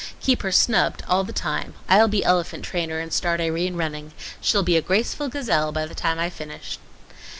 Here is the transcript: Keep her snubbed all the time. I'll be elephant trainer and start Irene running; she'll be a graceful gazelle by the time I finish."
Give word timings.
Keep 0.19 0.41
her 0.41 0.51
snubbed 0.51 1.03
all 1.07 1.23
the 1.23 1.31
time. 1.31 1.75
I'll 1.87 2.07
be 2.07 2.25
elephant 2.25 2.65
trainer 2.65 2.97
and 2.97 3.13
start 3.13 3.39
Irene 3.39 3.75
running; 3.75 4.13
she'll 4.41 4.63
be 4.63 4.75
a 4.75 4.81
graceful 4.81 5.29
gazelle 5.29 5.71
by 5.71 5.85
the 5.85 5.93
time 5.93 6.17
I 6.17 6.31
finish." 6.31 6.79